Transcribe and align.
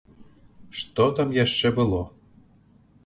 Што 0.79 1.05
там 1.19 1.35
яшчэ 1.39 1.67
было? 1.77 2.01